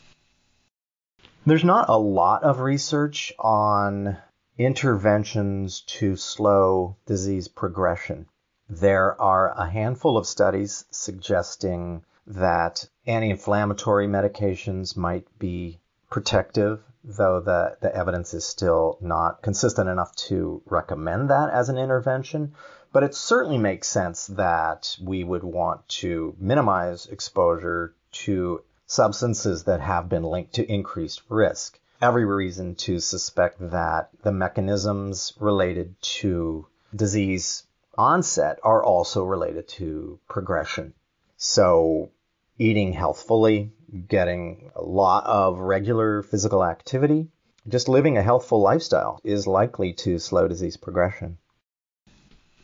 There's 1.44 1.62
not 1.62 1.88
a 1.88 1.96
lot 1.96 2.42
of 2.42 2.58
research 2.58 3.32
on 3.38 4.16
interventions 4.58 5.82
to 5.82 6.16
slow 6.16 6.96
disease 7.06 7.46
progression. 7.46 8.26
There 8.68 9.20
are 9.20 9.52
a 9.52 9.70
handful 9.70 10.18
of 10.18 10.26
studies 10.26 10.84
suggesting 10.90 12.02
that 12.26 12.88
anti 13.06 13.30
inflammatory 13.30 14.08
medications 14.08 14.96
might 14.96 15.26
be 15.38 15.78
protective 16.10 16.82
though 17.06 17.40
the, 17.40 17.76
the 17.80 17.94
evidence 17.94 18.34
is 18.34 18.44
still 18.44 18.98
not 19.00 19.40
consistent 19.40 19.88
enough 19.88 20.14
to 20.16 20.60
recommend 20.66 21.30
that 21.30 21.50
as 21.50 21.68
an 21.68 21.78
intervention. 21.78 22.52
But 22.92 23.04
it 23.04 23.14
certainly 23.14 23.58
makes 23.58 23.88
sense 23.88 24.26
that 24.28 24.96
we 25.00 25.22
would 25.22 25.44
want 25.44 25.86
to 26.00 26.34
minimize 26.38 27.06
exposure 27.06 27.94
to 28.24 28.62
substances 28.86 29.64
that 29.64 29.80
have 29.80 30.08
been 30.08 30.22
linked 30.22 30.54
to 30.54 30.72
increased 30.72 31.22
risk. 31.28 31.78
Every 32.00 32.24
reason 32.24 32.74
to 32.76 32.98
suspect 32.98 33.58
that 33.70 34.10
the 34.22 34.32
mechanisms 34.32 35.32
related 35.38 36.00
to 36.20 36.66
disease 36.94 37.64
onset 37.96 38.58
are 38.62 38.84
also 38.84 39.24
related 39.24 39.68
to 39.68 40.18
progression. 40.28 40.94
So 41.36 42.10
eating 42.58 42.92
healthfully, 42.92 43.72
getting 44.08 44.70
a 44.74 44.82
lot 44.82 45.24
of 45.26 45.58
regular 45.58 46.22
physical 46.22 46.64
activity, 46.64 47.28
just 47.68 47.88
living 47.88 48.16
a 48.16 48.22
healthful 48.22 48.60
lifestyle 48.60 49.20
is 49.24 49.46
likely 49.46 49.92
to 49.92 50.18
slow 50.18 50.48
disease 50.48 50.76
progression. 50.76 51.38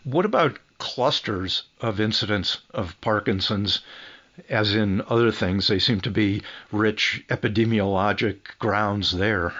What 0.04 0.24
about 0.24 0.58
clusters 0.78 1.64
of 1.80 2.00
incidents 2.00 2.58
of 2.70 3.00
Parkinson's? 3.00 3.80
As 4.48 4.74
in 4.74 5.02
other 5.08 5.30
things, 5.30 5.68
they 5.68 5.78
seem 5.78 6.00
to 6.00 6.10
be 6.10 6.42
rich 6.72 7.24
epidemiologic 7.28 8.58
grounds 8.58 9.12
there. 9.12 9.52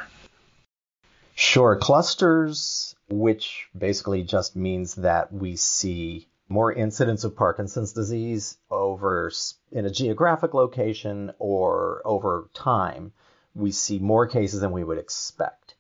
Sure. 1.35 1.77
Clusters, 1.77 2.95
which 3.09 3.69
basically 3.77 4.23
just 4.23 4.57
means 4.57 4.95
that 4.97 5.33
we 5.33 5.57
see 5.57 6.27
more 6.53 6.73
incidence 6.73 7.25
of 7.25 7.35
Parkinson's 7.35 7.93
disease 7.93 8.59
over 8.71 9.33
in 9.73 9.87
a 9.87 9.91
geographic 9.91 10.53
location 10.55 11.33
or 11.39 12.03
over 12.05 12.51
time, 12.53 13.13
we 13.55 13.73
see 13.73 13.99
more 13.99 14.27
cases 14.27 14.61
than 14.61 14.71
we 14.71 14.85
would 14.85 14.99
expect. 14.99 15.75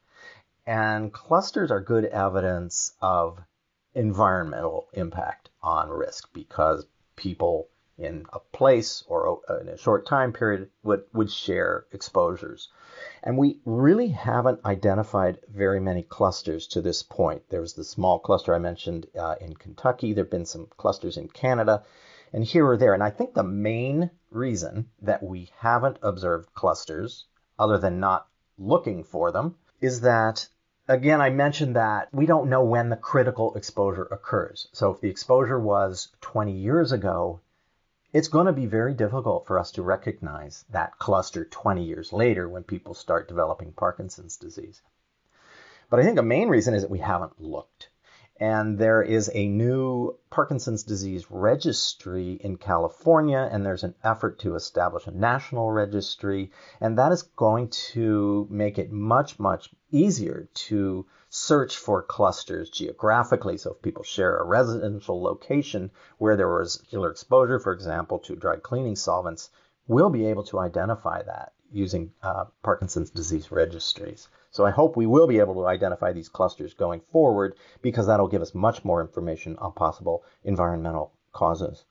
And 0.66 1.12
clusters 1.12 1.70
are 1.70 1.80
good 1.80 2.06
evidence 2.06 2.92
of 3.00 3.38
environmental 3.94 4.88
impact 4.94 5.50
on 5.62 5.90
risk 5.90 6.32
because 6.32 6.86
people 7.16 7.68
in 7.98 8.24
a 8.32 8.38
place 8.38 9.04
or 9.06 9.40
uh, 9.48 9.58
in 9.58 9.68
a 9.68 9.76
short 9.76 10.06
time 10.06 10.32
period 10.32 10.70
would, 10.82 11.04
would 11.12 11.30
share 11.30 11.84
exposures. 11.92 12.70
And 13.22 13.38
we 13.38 13.60
really 13.64 14.08
haven't 14.08 14.64
identified 14.64 15.38
very 15.48 15.80
many 15.80 16.02
clusters 16.02 16.66
to 16.68 16.80
this 16.80 17.02
point. 17.02 17.48
There 17.48 17.60
was 17.60 17.74
the 17.74 17.84
small 17.84 18.18
cluster 18.18 18.54
I 18.54 18.58
mentioned 18.58 19.06
uh, 19.18 19.36
in 19.40 19.54
Kentucky. 19.54 20.12
There 20.12 20.24
have 20.24 20.30
been 20.30 20.46
some 20.46 20.68
clusters 20.76 21.16
in 21.16 21.28
Canada 21.28 21.84
and 22.32 22.44
here 22.44 22.66
or 22.66 22.76
there. 22.76 22.94
And 22.94 23.02
I 23.02 23.10
think 23.10 23.34
the 23.34 23.42
main 23.42 24.10
reason 24.30 24.88
that 25.02 25.22
we 25.22 25.50
haven't 25.58 25.98
observed 26.02 26.54
clusters, 26.54 27.26
other 27.58 27.78
than 27.78 28.00
not 28.00 28.26
looking 28.58 29.04
for 29.04 29.30
them, 29.30 29.56
is 29.80 30.00
that 30.02 30.48
again, 30.88 31.20
I 31.20 31.30
mentioned 31.30 31.76
that 31.76 32.08
we 32.12 32.26
don't 32.26 32.50
know 32.50 32.64
when 32.64 32.88
the 32.88 32.96
critical 32.96 33.54
exposure 33.54 34.08
occurs. 34.10 34.68
So 34.72 34.90
if 34.90 35.00
the 35.00 35.10
exposure 35.10 35.58
was 35.58 36.08
20 36.20 36.52
years 36.52 36.92
ago, 36.92 37.40
it's 38.12 38.28
going 38.28 38.46
to 38.46 38.52
be 38.52 38.66
very 38.66 38.92
difficult 38.92 39.46
for 39.46 39.58
us 39.58 39.70
to 39.72 39.82
recognize 39.82 40.64
that 40.70 40.98
cluster 40.98 41.44
20 41.46 41.82
years 41.82 42.12
later 42.12 42.48
when 42.48 42.62
people 42.62 42.92
start 42.92 43.26
developing 43.26 43.72
Parkinson's 43.72 44.36
disease. 44.36 44.82
But 45.88 46.00
I 46.00 46.02
think 46.02 46.18
a 46.18 46.22
main 46.22 46.48
reason 46.48 46.74
is 46.74 46.82
that 46.82 46.90
we 46.90 46.98
haven't 46.98 47.40
looked. 47.40 47.88
And 48.42 48.76
there 48.76 49.02
is 49.02 49.30
a 49.32 49.46
new 49.46 50.18
Parkinson's 50.28 50.82
disease 50.82 51.30
registry 51.30 52.32
in 52.32 52.56
California, 52.56 53.48
and 53.52 53.64
there's 53.64 53.84
an 53.84 53.94
effort 54.02 54.40
to 54.40 54.56
establish 54.56 55.06
a 55.06 55.12
national 55.12 55.70
registry. 55.70 56.50
And 56.80 56.98
that 56.98 57.12
is 57.12 57.22
going 57.22 57.68
to 57.92 58.48
make 58.50 58.78
it 58.78 58.90
much, 58.90 59.38
much 59.38 59.72
easier 59.92 60.48
to 60.66 61.06
search 61.28 61.76
for 61.76 62.02
clusters 62.02 62.68
geographically. 62.68 63.58
So 63.58 63.74
if 63.74 63.80
people 63.80 64.02
share 64.02 64.36
a 64.38 64.44
residential 64.44 65.22
location 65.22 65.92
where 66.18 66.36
there 66.36 66.52
was 66.52 66.82
killer 66.90 67.12
exposure, 67.12 67.60
for 67.60 67.72
example, 67.72 68.18
to 68.26 68.34
dry 68.34 68.56
cleaning 68.56 68.96
solvents, 68.96 69.50
we'll 69.86 70.10
be 70.10 70.26
able 70.26 70.42
to 70.46 70.58
identify 70.58 71.22
that 71.22 71.52
using 71.70 72.12
uh, 72.24 72.46
Parkinson's 72.64 73.10
disease 73.10 73.52
registries. 73.52 74.26
So 74.52 74.66
I 74.66 74.70
hope 74.70 74.96
we 74.96 75.06
will 75.06 75.26
be 75.26 75.38
able 75.38 75.54
to 75.54 75.66
identify 75.66 76.12
these 76.12 76.28
clusters 76.28 76.74
going 76.74 77.00
forward 77.10 77.56
because 77.80 78.06
that'll 78.06 78.28
give 78.28 78.42
us 78.42 78.54
much 78.54 78.84
more 78.84 79.00
information 79.00 79.56
on 79.56 79.72
possible 79.72 80.24
environmental 80.44 81.12
causes. 81.32 81.84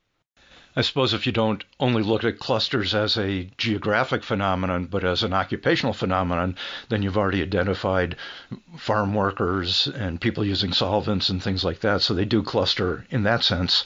I 0.74 0.82
suppose 0.82 1.12
if 1.12 1.26
you 1.26 1.32
don't 1.32 1.62
only 1.80 2.02
look 2.02 2.24
at 2.24 2.38
clusters 2.38 2.94
as 2.94 3.18
a 3.18 3.50
geographic 3.58 4.22
phenomenon, 4.22 4.86
but 4.86 5.04
as 5.04 5.22
an 5.22 5.34
occupational 5.34 5.92
phenomenon, 5.92 6.56
then 6.88 7.02
you've 7.02 7.18
already 7.18 7.42
identified 7.42 8.16
farm 8.78 9.12
workers 9.12 9.88
and 9.88 10.20
people 10.20 10.44
using 10.44 10.72
solvents 10.72 11.28
and 11.28 11.42
things 11.42 11.62
like 11.62 11.80
that. 11.80 12.00
So 12.00 12.14
they 12.14 12.24
do 12.24 12.42
cluster 12.42 13.04
in 13.10 13.24
that 13.24 13.42
sense. 13.42 13.84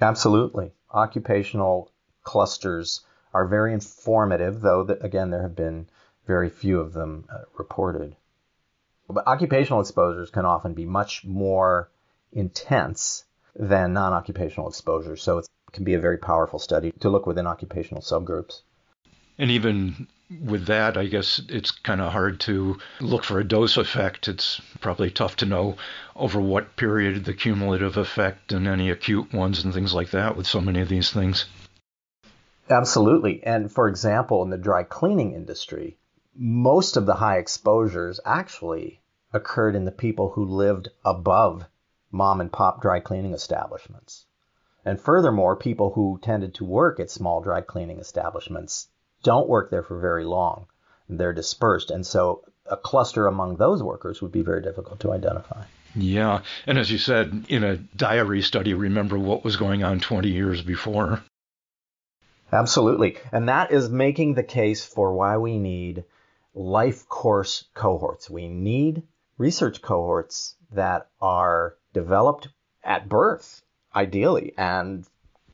Absolutely. 0.00 0.72
Occupational 0.92 1.92
clusters 2.24 3.02
are 3.32 3.46
very 3.46 3.72
informative, 3.72 4.62
though, 4.62 4.82
that, 4.84 5.04
again, 5.04 5.30
there 5.30 5.42
have 5.42 5.54
been 5.54 5.86
very 6.30 6.48
few 6.48 6.78
of 6.78 6.92
them 6.92 7.24
uh, 7.28 7.38
reported. 7.58 8.14
But 9.08 9.26
occupational 9.26 9.80
exposures 9.80 10.30
can 10.30 10.44
often 10.44 10.74
be 10.74 10.84
much 10.84 11.24
more 11.24 11.90
intense 12.32 13.24
than 13.56 13.92
non 13.92 14.12
occupational 14.12 14.68
exposures. 14.68 15.22
So 15.24 15.38
it 15.38 15.48
can 15.72 15.82
be 15.82 15.94
a 15.94 16.06
very 16.06 16.18
powerful 16.18 16.60
study 16.60 16.92
to 17.00 17.10
look 17.10 17.26
within 17.26 17.48
occupational 17.48 18.02
subgroups. 18.02 18.60
And 19.38 19.50
even 19.50 20.06
with 20.46 20.66
that, 20.66 20.96
I 20.96 21.06
guess 21.06 21.40
it's 21.48 21.72
kind 21.72 22.00
of 22.00 22.12
hard 22.12 22.38
to 22.40 22.78
look 23.00 23.24
for 23.24 23.40
a 23.40 23.48
dose 23.56 23.76
effect. 23.76 24.28
It's 24.28 24.60
probably 24.80 25.10
tough 25.10 25.34
to 25.36 25.46
know 25.46 25.76
over 26.14 26.40
what 26.40 26.76
period 26.76 27.24
the 27.24 27.34
cumulative 27.34 27.96
effect 27.96 28.52
and 28.52 28.68
any 28.68 28.90
acute 28.90 29.32
ones 29.32 29.64
and 29.64 29.74
things 29.74 29.92
like 29.94 30.10
that 30.10 30.36
with 30.36 30.46
so 30.46 30.60
many 30.60 30.80
of 30.80 30.88
these 30.88 31.10
things. 31.10 31.46
Absolutely. 32.68 33.42
And 33.42 33.72
for 33.72 33.88
example, 33.88 34.44
in 34.44 34.50
the 34.50 34.58
dry 34.68 34.84
cleaning 34.84 35.32
industry, 35.32 35.96
most 36.34 36.96
of 36.96 37.06
the 37.06 37.14
high 37.14 37.38
exposures 37.38 38.20
actually 38.24 39.00
occurred 39.32 39.76
in 39.76 39.84
the 39.84 39.92
people 39.92 40.30
who 40.30 40.44
lived 40.44 40.88
above 41.04 41.64
mom 42.10 42.40
and 42.40 42.52
pop 42.52 42.82
dry 42.82 43.00
cleaning 43.00 43.34
establishments. 43.34 44.26
And 44.84 45.00
furthermore, 45.00 45.56
people 45.56 45.92
who 45.92 46.18
tended 46.22 46.54
to 46.54 46.64
work 46.64 47.00
at 47.00 47.10
small 47.10 47.40
dry 47.40 47.60
cleaning 47.60 47.98
establishments 47.98 48.88
don't 49.22 49.48
work 49.48 49.70
there 49.70 49.82
for 49.82 49.98
very 50.00 50.24
long. 50.24 50.66
They're 51.08 51.32
dispersed. 51.32 51.90
And 51.90 52.06
so 52.06 52.44
a 52.66 52.76
cluster 52.76 53.26
among 53.26 53.56
those 53.56 53.82
workers 53.82 54.22
would 54.22 54.32
be 54.32 54.42
very 54.42 54.62
difficult 54.62 55.00
to 55.00 55.12
identify. 55.12 55.64
Yeah. 55.94 56.42
And 56.66 56.78
as 56.78 56.90
you 56.90 56.98
said, 56.98 57.46
in 57.48 57.64
a 57.64 57.76
diary 57.76 58.42
study, 58.42 58.74
remember 58.74 59.18
what 59.18 59.44
was 59.44 59.56
going 59.56 59.82
on 59.82 60.00
20 60.00 60.30
years 60.30 60.62
before. 60.62 61.22
Absolutely. 62.52 63.18
And 63.32 63.48
that 63.48 63.72
is 63.72 63.90
making 63.90 64.34
the 64.34 64.42
case 64.42 64.84
for 64.84 65.12
why 65.12 65.36
we 65.36 65.58
need 65.58 66.04
life 66.54 67.08
course 67.08 67.64
cohorts. 67.74 68.28
We 68.28 68.48
need 68.48 69.02
research 69.38 69.80
cohorts 69.82 70.56
that 70.72 71.08
are 71.20 71.76
developed 71.92 72.48
at 72.82 73.08
birth, 73.08 73.62
ideally, 73.94 74.54
and 74.56 75.06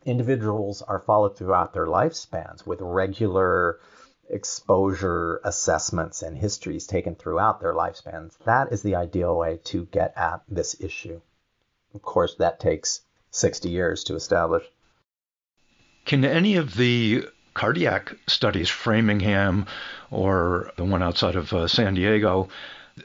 individuals 0.04 0.82
are 0.82 1.00
followed 1.00 1.36
throughout 1.36 1.72
their 1.72 1.86
lifespans 1.86 2.66
with 2.66 2.80
regular 2.80 3.80
exposure 4.28 5.40
assessments 5.44 6.22
and 6.22 6.36
histories 6.36 6.86
taken 6.86 7.14
throughout 7.14 7.60
their 7.60 7.74
lifespans. 7.74 8.36
That 8.44 8.72
is 8.72 8.82
the 8.82 8.96
ideal 8.96 9.36
way 9.36 9.60
to 9.64 9.86
get 9.86 10.12
at 10.16 10.42
this 10.48 10.80
issue. 10.80 11.20
Of 11.94 12.02
course, 12.02 12.34
that 12.36 12.60
takes 12.60 13.02
60 13.30 13.68
years 13.68 14.04
to 14.04 14.14
establish. 14.14 14.64
Can 16.04 16.24
any 16.24 16.56
of 16.56 16.74
the 16.74 17.28
cardiac 17.56 18.14
studies, 18.26 18.68
Framingham 18.68 19.66
or 20.10 20.70
the 20.76 20.84
one 20.84 21.02
outside 21.02 21.36
of 21.36 21.52
uh, 21.52 21.66
San 21.66 21.94
Diego, 21.94 22.48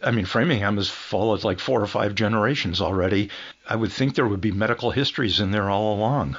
I 0.03 0.11
mean, 0.11 0.25
Framingham 0.25 0.75
has 0.75 0.89
followed 0.89 1.43
like 1.43 1.59
four 1.59 1.81
or 1.81 1.87
five 1.87 2.15
generations 2.15 2.81
already. 2.81 3.29
I 3.67 3.77
would 3.77 3.91
think 3.91 4.13
there 4.13 4.27
would 4.27 4.41
be 4.41 4.51
medical 4.51 4.91
histories 4.91 5.39
in 5.39 5.51
there 5.51 5.69
all 5.69 5.95
along. 5.95 6.37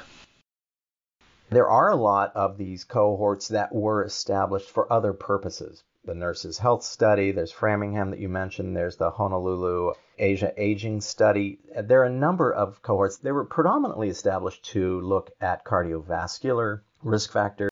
There 1.49 1.67
are 1.67 1.89
a 1.89 1.95
lot 1.95 2.31
of 2.35 2.57
these 2.57 2.83
cohorts 2.83 3.49
that 3.49 3.73
were 3.73 4.03
established 4.03 4.69
for 4.69 4.91
other 4.91 5.13
purposes. 5.13 5.83
The 6.05 6.15
Nurses 6.15 6.57
Health 6.57 6.83
Study, 6.83 7.31
there's 7.31 7.51
Framingham 7.51 8.11
that 8.11 8.19
you 8.19 8.29
mentioned, 8.29 8.75
there's 8.75 8.97
the 8.97 9.11
Honolulu 9.11 9.93
Asia 10.19 10.51
Aging 10.57 11.01
Study. 11.01 11.59
There 11.79 12.01
are 12.01 12.05
a 12.05 12.09
number 12.09 12.51
of 12.51 12.81
cohorts. 12.81 13.17
They 13.17 13.31
were 13.31 13.45
predominantly 13.45 14.09
established 14.09 14.65
to 14.71 15.01
look 15.01 15.31
at 15.41 15.63
cardiovascular 15.63 16.81
risk 17.03 17.31
factors. 17.31 17.71